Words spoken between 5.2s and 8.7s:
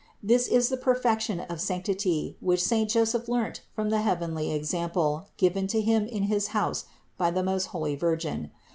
given to him in his house by the most holy Virgin.